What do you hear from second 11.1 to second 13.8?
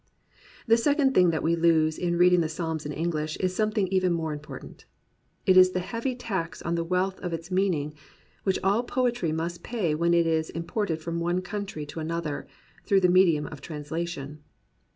one country to another, through the medium of